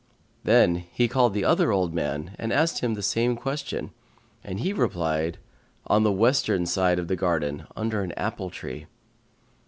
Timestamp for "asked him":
2.51-2.95